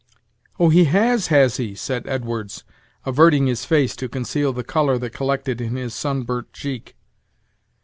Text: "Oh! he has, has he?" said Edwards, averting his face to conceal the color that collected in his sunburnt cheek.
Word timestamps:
"Oh! 0.59 0.69
he 0.69 0.85
has, 0.85 1.27
has 1.27 1.57
he?" 1.57 1.75
said 1.75 2.07
Edwards, 2.07 2.63
averting 3.05 3.45
his 3.45 3.65
face 3.65 3.95
to 3.97 4.09
conceal 4.09 4.51
the 4.51 4.63
color 4.63 4.97
that 4.97 5.13
collected 5.13 5.61
in 5.61 5.75
his 5.75 5.93
sunburnt 5.93 6.51
cheek. 6.53 6.95